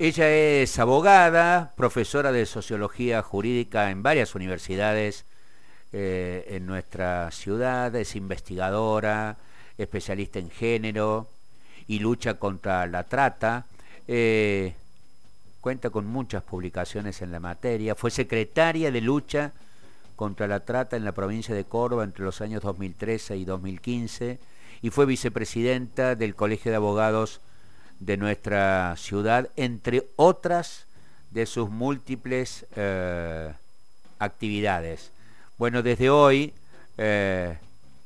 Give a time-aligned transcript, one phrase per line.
[0.00, 5.24] Ella es abogada, profesora de sociología jurídica en varias universidades
[5.92, 9.36] eh, en nuestra ciudad, es investigadora,
[9.78, 11.28] especialista en género
[11.86, 13.66] y lucha contra la trata.
[14.08, 14.74] Eh,
[15.60, 17.94] cuenta con muchas publicaciones en la materia.
[17.94, 19.52] Fue secretaria de lucha
[20.16, 24.40] contra la trata en la provincia de Córdoba entre los años 2013 y 2015
[24.82, 27.40] y fue vicepresidenta del Colegio de Abogados
[28.00, 30.86] de nuestra ciudad, entre otras
[31.30, 33.52] de sus múltiples eh,
[34.18, 35.10] actividades.
[35.58, 36.52] Bueno, desde hoy
[36.98, 37.58] eh,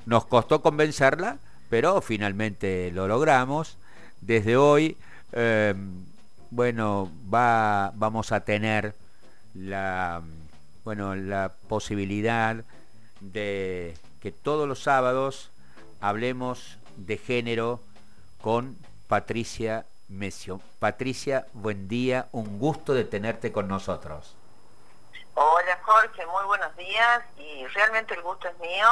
[0.06, 1.38] nos costó convencerla,
[1.69, 3.77] pero finalmente lo logramos.
[4.20, 4.97] Desde hoy,
[5.33, 5.74] eh,
[6.50, 8.95] bueno, va, vamos a tener
[9.55, 10.23] la,
[10.84, 12.56] bueno, la posibilidad
[13.20, 15.50] de que todos los sábados
[16.00, 17.80] hablemos de género
[18.41, 18.77] con
[19.09, 20.61] Patricia Mesio.
[20.78, 24.34] Patricia, buen día, un gusto de tenerte con nosotros.
[25.34, 28.86] Hola Jorge, muy buenos días y realmente el gusto es mío.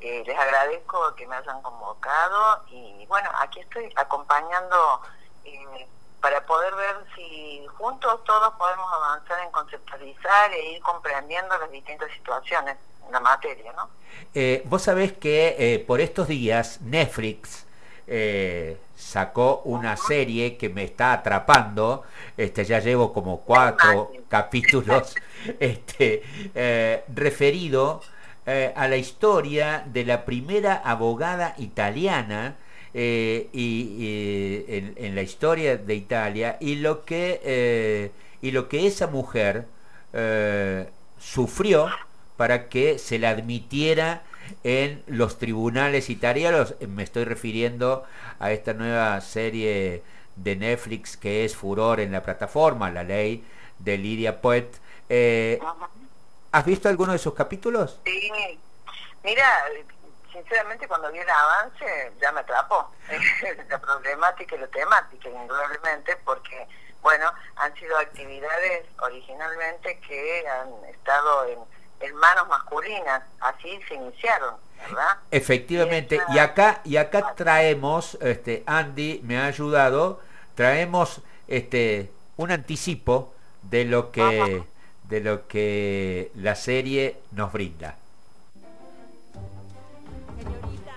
[0.00, 5.02] Eh, les agradezco que me hayan convocado y bueno, aquí estoy acompañando
[5.44, 5.86] eh,
[6.22, 12.10] para poder ver si juntos todos podemos avanzar en conceptualizar e ir comprendiendo las distintas
[12.12, 13.90] situaciones en la materia, ¿no?
[14.34, 17.66] Eh, vos sabés que por estos días Netflix
[18.12, 22.02] eh, sacó una serie que me está atrapando,
[22.36, 25.14] este, ya llevo como cuatro capítulos,
[25.60, 26.24] este,
[26.56, 28.02] eh, referido
[28.46, 32.56] eh, a la historia de la primera abogada italiana
[32.92, 38.10] y, en, la historia de Italia y lo que,
[38.42, 39.66] y lo que esa mujer
[41.20, 41.86] sufrió
[42.36, 44.24] para que se la admitiera
[44.64, 46.74] en los tribunales italianos.
[46.80, 48.04] Me estoy refiriendo
[48.38, 50.02] a esta nueva serie
[50.36, 53.44] de Netflix que es furor en la plataforma, La Ley
[53.78, 54.70] de Lidia Poet.
[55.08, 55.58] Eh,
[56.52, 58.00] ¿Has visto alguno de esos capítulos?
[58.04, 58.30] Sí.
[59.22, 59.64] Mira,
[60.32, 62.90] sinceramente cuando vi el avance ya me atrapó
[63.68, 66.66] la problemática y la temática, indudablemente, porque,
[67.02, 71.58] bueno, han sido actividades originalmente que han estado en
[72.00, 75.18] en manos masculinas, así se iniciaron, ¿verdad?
[75.30, 80.20] Efectivamente, y, acá y acá traemos, este Andy me ha ayudado,
[80.54, 84.64] traemos este un anticipo de lo que
[85.08, 87.96] de lo que la serie nos brinda.
[90.38, 90.92] Señorita.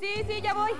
[0.00, 0.72] Sí, sí, ya voy.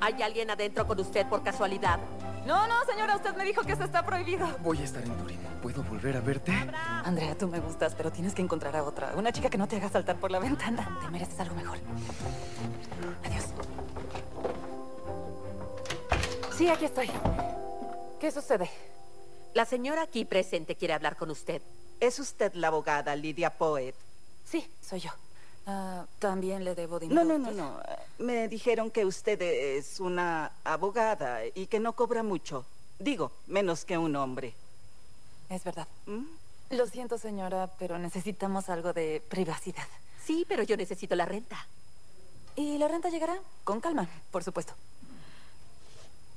[0.00, 1.98] ¿Hay alguien adentro con usted por casualidad?
[2.46, 4.46] No, no, señora, usted me dijo que eso está prohibido.
[4.62, 5.40] Voy a estar en Turín.
[5.60, 6.52] ¿Puedo volver a verte?
[7.04, 9.14] Andrea, tú me gustas, pero tienes que encontrar a otra.
[9.16, 10.96] Una chica que no te haga saltar por la ventana.
[11.02, 11.78] Te mereces algo mejor.
[13.24, 13.46] Adiós.
[16.56, 17.10] Sí, aquí estoy.
[18.20, 18.70] ¿Qué sucede?
[19.52, 21.60] La señora aquí presente quiere hablar con usted.
[21.98, 23.94] ¿Es usted la abogada Lidia Poet?
[24.44, 25.10] Sí, soy yo.
[25.66, 27.24] Ah, También le debo dinero.
[27.24, 27.80] No, no, no, no.
[28.18, 32.64] Me dijeron que usted es una abogada y que no cobra mucho.
[33.00, 34.54] Digo, menos que un hombre.
[35.50, 35.88] Es verdad.
[36.06, 36.24] ¿Mm?
[36.70, 39.86] Lo siento, señora, pero necesitamos algo de privacidad.
[40.24, 41.66] Sí, pero yo necesito la renta.
[42.54, 43.36] ¿Y la renta llegará?
[43.64, 44.72] Con calma, por supuesto.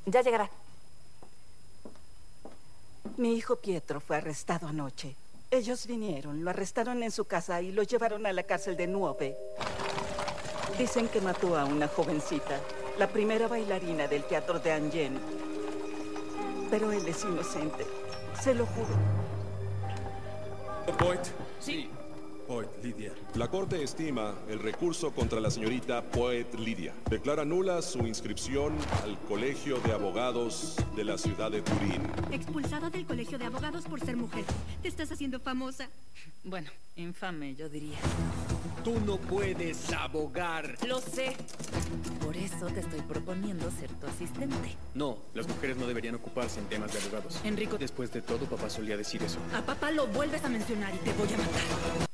[0.06, 0.50] Ya llegará.
[3.18, 5.16] Mi hijo Pietro fue arrestado anoche.
[5.52, 9.36] Ellos vinieron, lo arrestaron en su casa y lo llevaron a la cárcel de Nuove.
[10.78, 12.60] Dicen que mató a una jovencita,
[13.00, 15.20] la primera bailarina del teatro de Angen.
[16.70, 17.84] Pero él es inocente,
[18.40, 18.90] se lo juro.
[21.00, 21.20] Boyd.
[21.60, 21.90] Sí.
[22.50, 23.14] Poet Lidia.
[23.36, 26.96] La Corte estima el recurso contra la señorita Poet Lidia.
[27.08, 32.02] Declara nula su inscripción al Colegio de Abogados de la ciudad de Turín.
[32.32, 34.46] Expulsada del Colegio de Abogados por ser mujer.
[34.82, 35.90] Te estás haciendo famosa.
[36.44, 38.00] Bueno, infame, yo diría.
[38.84, 40.75] Tú no puedes abogar.
[40.88, 41.36] Lo sé.
[42.25, 44.75] Por eso te estoy proponiendo ser tu asistente.
[44.95, 47.40] No, las mujeres no deberían ocuparse en temas de abogados.
[47.44, 49.38] Enrico, después de todo, papá solía decir eso.
[49.54, 52.08] A papá lo vuelves a mencionar y te voy a matar.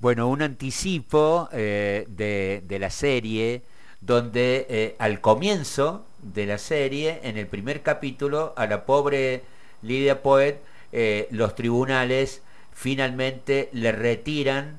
[0.00, 3.64] Bueno, un anticipo eh, de, la serie
[4.00, 9.42] donde eh, al comienzo de la serie, en el primer capítulo, a la pobre
[9.82, 10.62] Lidia Poet,
[10.92, 12.42] eh, los tribunales
[12.72, 14.78] finalmente le retiran,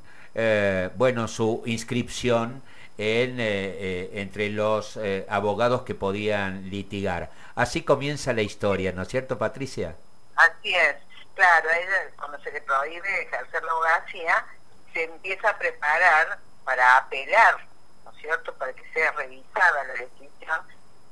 [0.95, 2.62] bueno, su inscripción
[2.98, 7.30] en, entre los abogados que podían litigar.
[7.56, 9.95] Así comienza la historia, ¿no es cierto, Patricia?
[10.38, 10.95] Así es,
[11.36, 14.45] claro, ella, cuando se le prohíbe ejercer la abogacía,
[14.94, 17.57] se empieza a preparar para apelar,
[18.06, 20.59] ¿no es cierto?, para que sea revisada la decisión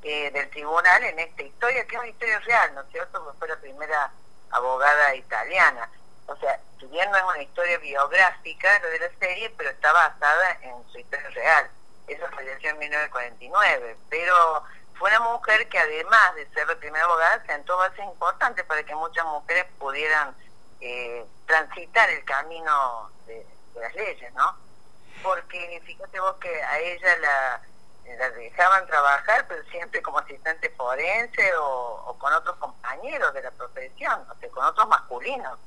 [0.03, 3.23] eh, del tribunal en esta historia, que es una historia real, ¿no es cierto?
[3.23, 4.11] Porque fue la primera
[4.51, 5.89] abogada italiana.
[6.27, 10.57] O sea, si no es una historia biográfica lo de la serie, pero está basada
[10.61, 11.69] en su historia real.
[12.07, 14.63] Eso falleció en 1949, pero
[14.97, 18.95] fue una mujer que además de ser la primera abogada sentó bases importantes para que
[18.95, 20.35] muchas mujeres pudieran
[20.79, 23.45] eh, transitar el camino de,
[23.79, 24.57] las leyes, ¿no?
[25.23, 27.61] Porque fíjate vos que a ella la,
[28.35, 34.35] dejaban trabajar, pero siempre como asistente forense o, con otros compañeros de la profesión, o
[34.39, 35.59] sea, con otros masculinos.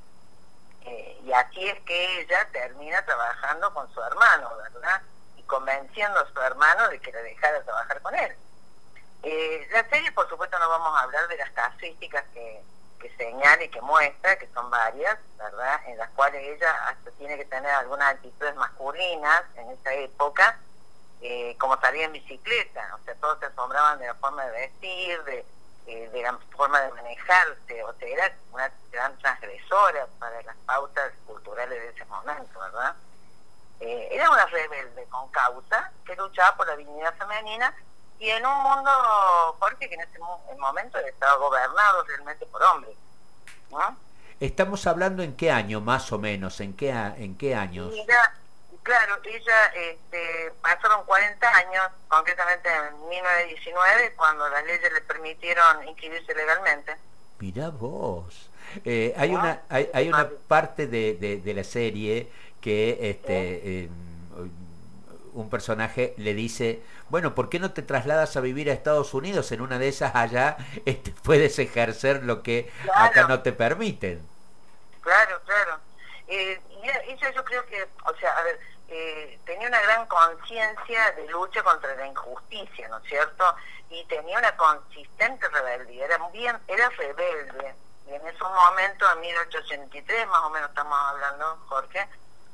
[0.83, 5.03] Eh, y así es que ella termina trabajando con su hermano, ¿verdad?
[5.37, 8.35] Y convenciendo a su hermano de que la dejara trabajar con él.
[9.23, 12.63] Eh, la serie, por supuesto, no vamos a hablar de las casuísticas que,
[13.01, 15.81] que señala y que muestra, que son varias, ¿verdad?
[15.87, 20.59] En las cuales ella hasta tiene que tener algunas actitudes masculinas en esa época,
[21.23, 25.23] eh, como salir en bicicleta, o sea, todos se asombraban de la forma de vestir,
[25.25, 25.45] de,
[25.87, 31.81] de la forma de manejarse, o sea, era una gran transgresora para las pautas culturales
[31.81, 32.95] de ese momento, ¿verdad?
[33.81, 37.75] Eh, era una rebelde con causa que luchaba por la dignidad femenina
[38.21, 38.91] y en un mundo,
[39.59, 40.19] Jorge, que en ese
[40.59, 42.95] momento estaba gobernado realmente por hombres.
[43.71, 43.97] ¿no?
[44.39, 47.91] Estamos hablando en qué año, más o menos, en qué, en qué años.
[47.93, 48.35] Mira,
[48.83, 56.35] claro, ella este, pasaron 40 años, concretamente en 1919, cuando las leyes le permitieron inscribirse
[56.35, 56.97] legalmente.
[57.39, 58.51] Mira vos.
[58.85, 62.31] Eh, hay, una, hay, hay, una parte de, de, la serie
[62.61, 63.89] que este,
[65.33, 69.53] un personaje le dice, bueno, ¿por qué no te trasladas a vivir a Estados Unidos?
[69.53, 70.57] En una de esas allá
[70.87, 74.27] este, puedes ejercer lo que acá no te permiten.
[75.01, 75.79] Claro, claro.
[76.29, 81.27] Eh, ella yo creo que, o sea, a ver, eh, tenía una gran conciencia de
[81.29, 83.45] lucha contra la injusticia, ¿no es cierto?
[83.89, 87.75] Y tenía una consistente rebeldía, era bien, era rebelde.
[88.07, 92.09] Y en ese momento, en 1883 más o menos estamos hablando, Jorge,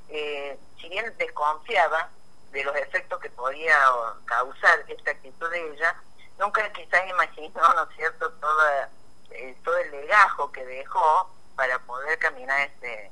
[0.09, 2.11] eh, si bien desconfiaba
[2.53, 3.77] de los efectos que podía
[4.25, 5.95] causar esta actitud de ella,
[6.39, 8.91] nunca quizás imaginó, ¿no cierto?, toda,
[9.31, 13.11] eh, todo el legajo que dejó para poder caminar este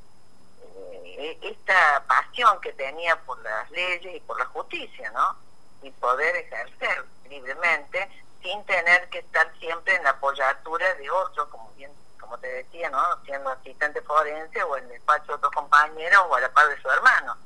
[0.77, 5.37] eh, esta pasión que tenía por las leyes y por la justicia, ¿no?
[5.83, 8.09] Y poder ejercer libremente
[8.43, 12.91] sin tener que estar siempre en la apoyatura de otros, como bien como te decía,
[12.91, 13.01] ¿no?
[13.25, 16.81] Siendo asistente forense o en el despacho de otros compañeros o a la par de
[16.81, 17.37] su hermano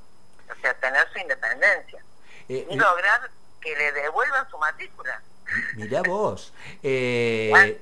[0.50, 2.02] o sea, tener su independencia
[2.48, 3.30] eh, y eh, lograr
[3.60, 5.22] que le devuelvan su matrícula.
[5.76, 6.52] Mirá vos.
[6.82, 7.80] Eh,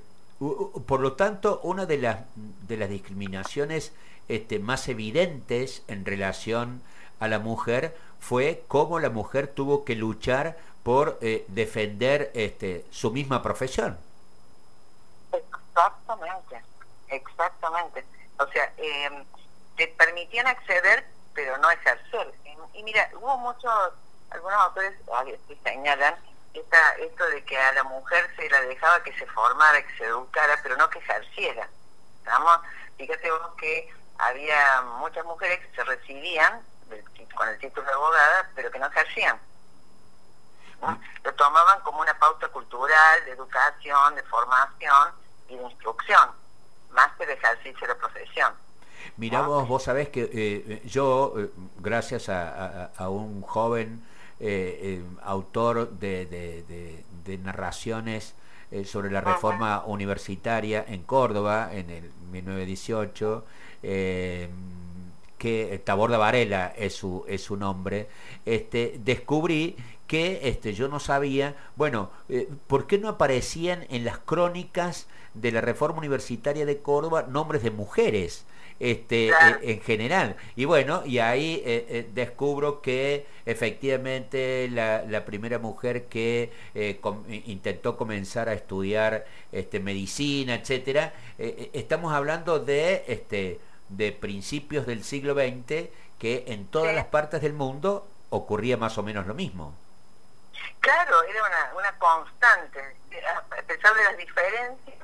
[0.87, 3.93] por lo tanto, una de las, de las discriminaciones
[4.29, 6.83] este, más evidentes en relación
[7.21, 13.43] a la mujer fue cómo la mujer tuvo que luchar por defender este, su misma
[13.43, 13.99] profesión.
[15.33, 16.63] Exactamente,
[17.09, 18.05] exactamente.
[18.39, 18.73] O sea,
[19.77, 22.33] te permitían acceder, pero no ejercer.
[22.75, 23.93] Y mira, hubo muchos,
[24.31, 24.95] algunos autores
[25.49, 26.15] que señalan
[26.55, 30.05] esta, esto de que a la mujer se la dejaba que se formara, que se
[30.05, 31.69] educara, pero no que ejerciera.
[32.19, 32.61] ¿Estamos?
[32.97, 36.63] Fíjate vos que había muchas mujeres que se recibían
[37.35, 39.39] con el título de abogada, pero que no ejercían.
[41.23, 45.13] Lo tomaban como una pauta cultural, de educación, de formación
[45.49, 46.31] y de instrucción,
[46.91, 48.55] más que de ejercicio de profesión.
[49.17, 51.49] Mirá vos, vos sabés que eh, yo, eh,
[51.81, 54.03] gracias a, un joven
[54.41, 57.03] eh, autor de,
[57.43, 58.35] narraciones
[58.85, 63.45] sobre la reforma universitaria en Córdoba en el 1918,
[65.39, 68.09] que Taborda Varela es su, es su nombre,
[68.45, 72.11] este, descubrí que este, yo no sabía, bueno,
[72.67, 77.71] ¿por qué no aparecían en las crónicas de la reforma universitaria de Córdoba nombres de
[77.71, 78.45] mujeres?
[78.81, 79.33] este, eh,
[79.63, 80.37] en general.
[80.55, 86.51] Y bueno, y ahí eh, eh, descubro que efectivamente la, primera mujer que
[87.47, 93.59] intentó comenzar a estudiar este, medicina, etcétera, estamos hablando de, este,
[93.89, 99.03] de principios del siglo XX que en todas las partes del mundo ocurría más o
[99.03, 99.75] menos lo mismo.
[100.81, 102.97] Claro, era una, una constante,
[103.35, 104.97] a pesar de las diferencias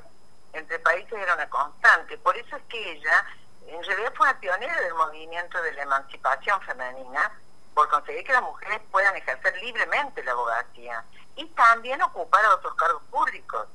[0.53, 2.17] entre países era una constante.
[2.19, 3.25] Por eso es que ella
[3.67, 7.31] en realidad fue una pionera del movimiento de la emancipación femenina
[7.73, 11.03] por conseguir que las mujeres puedan ejercer libremente la abogacía
[11.35, 13.67] y también ocupar otros cargos públicos.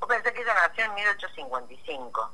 [0.00, 2.30] Yo pensé que ella nació en 1855.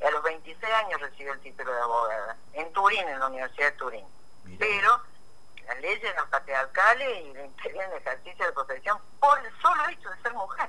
[0.00, 3.70] Y a los 26 años recibió el título de abogada, en Turín, en la Universidad
[3.70, 4.06] de Turín.
[4.58, 5.00] Pero
[5.66, 10.10] las leyes eran patriarcales y le impedían el ejercicio de profesión por el solo hecho
[10.10, 10.68] de ser mujer.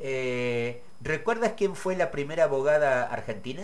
[0.00, 3.62] Eh, ¿Recuerdas quién fue la primera abogada argentina?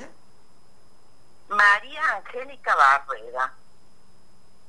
[1.48, 3.52] María Angélica Barrera.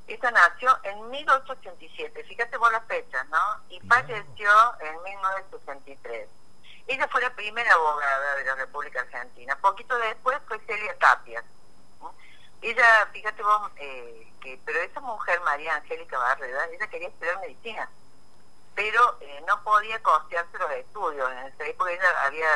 [0.06, 3.38] Esta nació en 1887, fíjate vos las fechas, ¿no?
[3.68, 6.28] Y falleció en 1963.
[6.86, 9.58] Ella fue la primera abogada de la República Argentina.
[9.60, 11.44] Poquito después fue Celia Tapia.
[12.60, 17.88] Ella, fíjate vos, eh, que, pero esa mujer, María Angélica Barrera, ella quería estudiar medicina,
[18.74, 21.30] pero eh, no podía costearse los estudios.
[21.32, 22.48] En esa época ella había,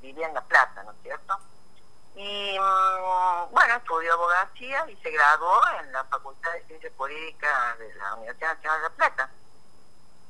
[0.00, 1.38] vivía en La Plata, ¿no es cierto?
[2.14, 7.94] Y mm, bueno, estudió abogacía y se graduó en la Facultad de Ciencias Políticas de
[7.94, 9.30] la Universidad Nacional de La Plata,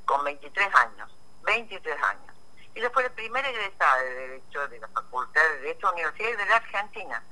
[0.07, 1.11] con 23 años,
[1.43, 2.35] 23 años.
[2.75, 6.57] Ella fue la primera egresada de Derecho de la Facultad de esta universidad de la
[6.57, 7.23] Argentina.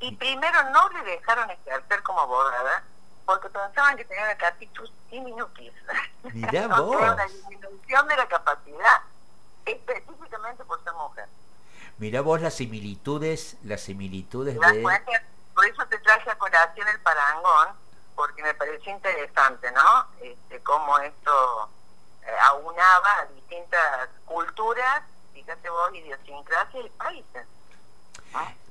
[0.00, 2.84] Y primero no le dejaron ejercer como abogada
[3.24, 5.72] porque pensaban que tenía una capitus diminutis.
[6.32, 6.96] Mirá vos.
[6.96, 9.00] una disminución de la capacidad,
[9.64, 11.26] específicamente por ser mujer.
[11.98, 14.82] Mirá vos las similitudes, las similitudes ¿Te das de...
[14.82, 15.22] cuenta?
[15.54, 17.68] Por eso te traje a colación el parangón,
[18.16, 20.06] porque me pareció interesante, ¿no?
[20.20, 21.70] Este, cómo esto
[22.22, 27.46] eh, aunaba a distintas culturas, fíjate vos, idiosincrasias y países.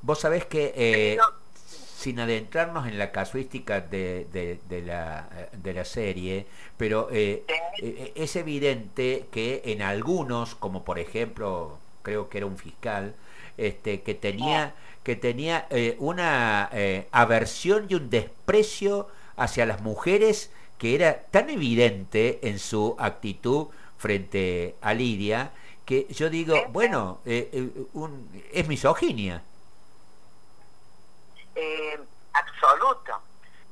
[0.01, 1.17] Vos sabés que, eh,
[1.97, 6.45] sin adentrarnos en la casuística de, de- de la, de la serie,
[6.77, 7.43] pero eh,
[7.81, 13.13] eh, es evidente que en algunos, como por ejemplo, creo que era un fiscal,
[13.57, 20.49] este, que tenía, que tenía eh, una eh, aversión y un desprecio hacia las mujeres
[20.77, 23.67] que era tan evidente en su actitud
[23.97, 25.51] frente a Lidia,
[25.85, 29.41] que yo digo, bueno, eh, eh, un- es misoginia.
[31.55, 31.99] Eh,
[32.33, 33.21] absoluto,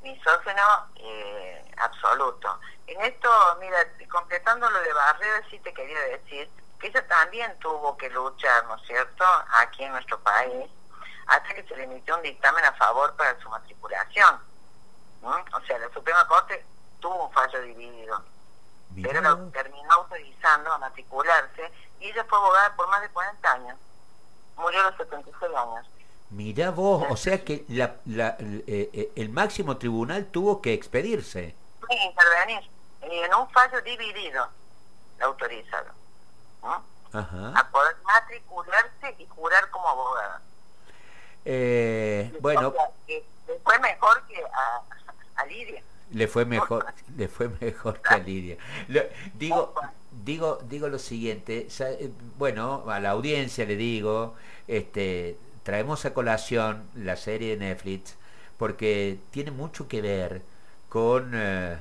[0.01, 2.59] misógeno eh, absoluto.
[2.87, 3.77] En esto, mira,
[4.09, 8.75] completando lo de Barrera, sí te quería decir que ella también tuvo que luchar, ¿no
[8.75, 9.23] es cierto?,
[9.59, 10.69] aquí en nuestro país,
[11.27, 14.39] hasta que se le emitió un dictamen a favor para su matriculación.
[15.23, 16.65] O sea, la Suprema Corte
[16.99, 18.23] tuvo un fallo dividido,
[19.01, 19.51] pero vos.
[19.51, 23.77] terminó autorizando a matricularse y ella fue abogada por más de 40 años.
[24.57, 25.87] Murió a los 76 años.
[26.31, 30.73] Mirá vos, o sea que la- la- el, eh, eh, el máximo tribunal tuvo que
[30.73, 31.55] expedirse.
[31.79, 32.69] Puede intervenir
[33.01, 34.47] en un fallo dividido
[35.19, 35.93] la autorizaron
[36.63, 36.83] ¿no?
[37.13, 37.53] Ajá.
[37.59, 40.41] a poder matricularse y jurar como abogada.
[41.43, 44.81] Eh, bueno, O sea, que le fue mejor que a,
[45.41, 45.83] a Lidia.
[46.11, 46.85] le fue mejor,
[47.17, 48.57] le fue mejor que a Lidia.
[48.87, 49.01] Lo-
[49.33, 49.73] digo,
[50.23, 54.35] digo, digo lo siguiente, eh, bueno, a la audiencia le digo,
[54.67, 58.17] este, traemos a colación la serie de Netflix
[58.57, 60.41] porque tiene mucho que ver
[60.89, 61.77] con, eh,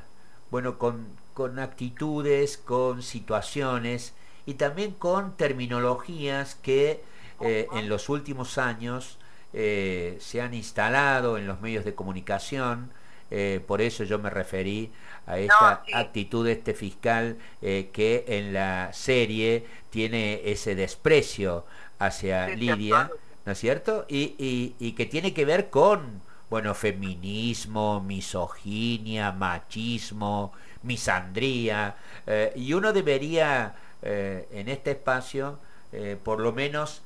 [0.50, 4.14] bueno, con, con actitudes, con situaciones
[4.46, 7.02] y también con terminologías que
[7.40, 9.18] eh, en los últimos años
[9.52, 12.90] eh, se han instalado en los medios de comunicación.
[13.30, 14.92] eh, por eso yo me referí
[15.26, 15.92] a esta sí.
[15.92, 21.64] actitud de este fiscal eh, que en la serie tiene ese desprecio
[21.98, 23.10] hacia Sí, Lidia.
[23.50, 24.04] ¿No es cierto?
[24.08, 24.36] Y,
[24.78, 30.52] y- que tiene que ver con, bueno, feminismo, misoginia, machismo,
[30.84, 31.96] misandría,
[32.28, 35.58] eh, y uno debería eh, en este espacio,
[35.90, 37.02] eh, por lo menos,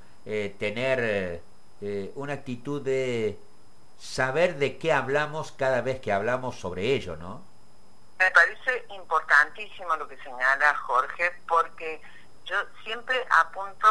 [0.58, 1.40] tener
[2.14, 3.38] una actitud de
[3.98, 7.40] saber de qué hablamos cada vez que hablamos sobre ello, ¿no?
[8.18, 12.00] Me parece importantísimo lo que señala Jorge porque
[12.44, 13.88] yo siempre apunto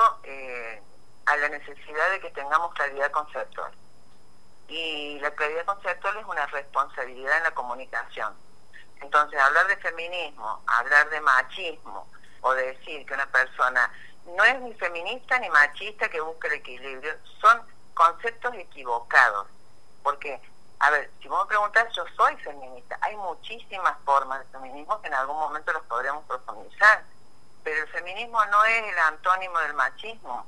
[1.25, 3.71] a la necesidad de que tengamos claridad conceptual.
[4.67, 8.33] Y la claridad conceptual es una responsabilidad en la comunicación.
[9.01, 12.07] Entonces, hablar de feminismo, hablar de machismo,
[12.43, 13.91] o decir que una persona
[14.25, 17.61] no es ni feminista ni machista que busca el equilibrio, son
[17.93, 19.47] conceptos equivocados.
[20.03, 20.39] Porque,
[20.79, 22.97] a ver, si vos me preguntas, yo soy feminista.
[23.01, 27.03] Hay muchísimas formas de feminismo que en algún momento los podremos profundizar.
[27.63, 30.45] Pero el feminismo no es el antónimo del machismo.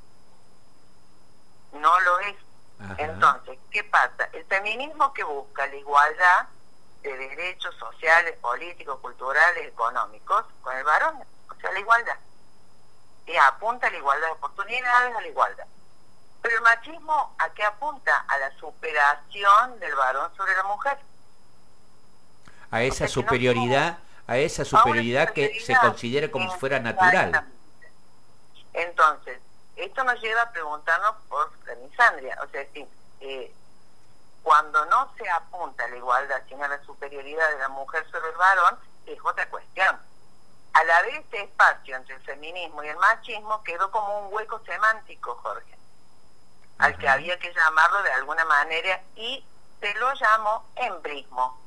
[1.76, 2.36] No lo es.
[2.80, 2.96] Ajá.
[2.98, 4.30] Entonces, ¿qué pasa?
[4.34, 6.48] El feminismo que busca la igualdad
[7.02, 12.18] de derechos sociales, políticos, culturales, económicos con el varón, o sea, la igualdad.
[13.28, 15.66] Y apunta a la igualdad de oportunidades, a la igualdad.
[16.42, 18.26] Pero el machismo, ¿a qué apunta?
[18.28, 20.98] A la superación del varón sobre la mujer.
[22.72, 26.60] a esa sea, que no superioridad, a esa superioridad que se superioridad considere como si
[26.60, 27.48] fuera natural.
[28.74, 29.40] Entonces,
[29.76, 32.88] esto nos lleva a preguntarnos por la misandria, o sea, es decir,
[33.20, 33.54] eh,
[34.44, 38.30] cuando no se apunta a la igualdad, sino a la superioridad de la mujer sobre
[38.30, 40.00] el varón, es otra cuestión.
[40.74, 44.60] A la vez, este espacio entre el feminismo y el machismo quedó como un hueco
[44.66, 45.78] semántico, Jorge,
[46.78, 49.44] al que había que llamarlo de alguna manera y
[49.80, 51.60] se lo llamó embrismo,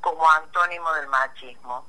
[0.00, 1.84] como antónimo del machismo,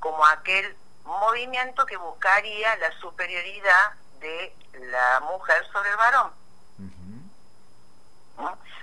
[0.00, 0.76] como aquel
[1.08, 4.54] movimiento que buscaría la superioridad de
[4.90, 6.32] la mujer sobre el varón.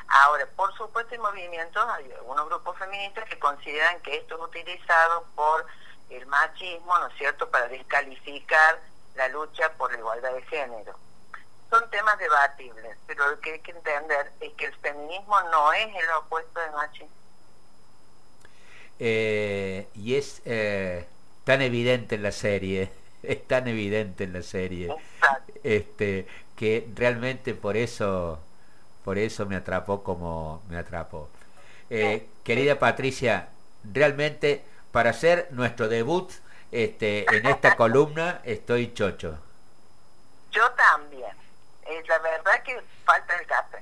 [0.08, 5.26] Ahora, por supuesto hay movimientos, hay algunos grupos feministas que consideran que esto es utilizado
[5.36, 5.66] por
[6.10, 8.80] el machismo, ¿no es cierto?, para descalificar
[9.16, 10.96] la lucha por la igualdad de género.
[11.70, 15.88] Son temas debatibles, pero lo que hay que entender es que el feminismo no es
[15.96, 17.10] el opuesto del machismo.
[19.00, 21.08] Eh, y es eh,
[21.46, 22.90] tan evidente en la serie,
[23.24, 24.94] es tan evidente en la serie,
[25.64, 28.40] este, que realmente por eso
[29.06, 31.30] por eso me atrapó como me atrapó.
[31.90, 33.50] Eh, querida Patricia,
[33.94, 36.32] realmente para hacer nuestro debut
[36.72, 39.38] este, en esta columna estoy chocho.
[40.52, 41.32] Yo también.
[41.86, 43.78] Es la verdad que falta el café.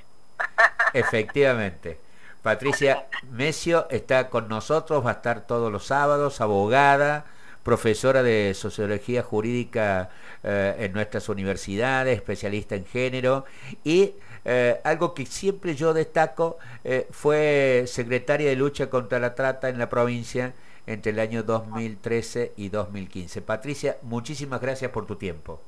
[0.94, 2.00] Efectivamente.
[2.42, 7.26] Patricia Mesio está con nosotros, va a estar todos los sábados, abogada,
[7.64, 10.10] profesora de sociología jurídica
[10.44, 13.46] eh, en nuestras universidades, especialista en género
[13.84, 14.16] y
[14.46, 19.80] eh, algo que siempre yo destaco eh, fue secretaria de lucha contra la trata en
[19.80, 20.54] la provincia
[20.86, 23.42] entre el año 2013 y 2015.
[23.42, 25.62] Patricia, muchísimas gracias por tu tiempo.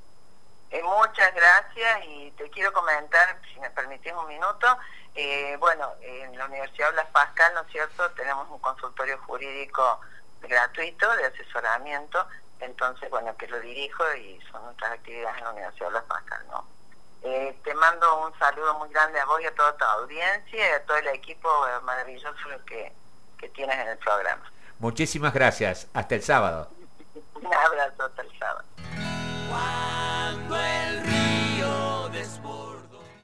[0.83, 4.67] muchas gracias y te quiero comentar, si me permitís un minuto,
[5.59, 10.01] bueno, en la Universidad Blas Pascal, ¿no es cierto?, tenemos un consultorio jurídico
[10.47, 12.25] gratuito de asesoramiento,
[12.59, 16.45] entonces, bueno, que lo dirijo y son nuestras actividades en la Universidad de Las Pascas,
[16.45, 16.65] ¿no?
[17.23, 20.71] Eh, te mando un saludo muy grande a vos y a toda tu audiencia y
[20.73, 21.49] a todo el equipo
[21.83, 22.35] maravilloso
[22.67, 22.93] que,
[23.39, 24.43] que tienes en el programa.
[24.79, 25.87] Muchísimas gracias.
[25.93, 26.69] Hasta el sábado.
[27.33, 28.65] un abrazo hasta el sábado.